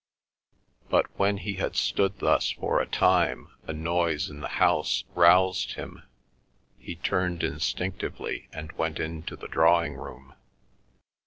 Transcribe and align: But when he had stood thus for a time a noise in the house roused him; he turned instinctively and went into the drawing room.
But 0.89 1.05
when 1.19 1.37
he 1.37 1.57
had 1.57 1.75
stood 1.75 2.17
thus 2.17 2.49
for 2.49 2.81
a 2.81 2.87
time 2.87 3.49
a 3.67 3.71
noise 3.71 4.31
in 4.31 4.39
the 4.39 4.47
house 4.57 5.03
roused 5.13 5.73
him; 5.73 6.01
he 6.79 6.95
turned 6.95 7.43
instinctively 7.43 8.49
and 8.51 8.71
went 8.71 8.97
into 8.99 9.35
the 9.35 9.47
drawing 9.47 9.93
room. 9.93 10.33